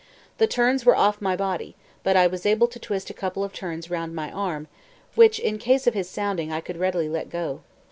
[0.39, 3.53] The turns were off my body, but I was able to twist a couple of
[3.53, 4.67] turns round my arms,
[5.13, 7.61] which, in case of his sounding, I could readily let go.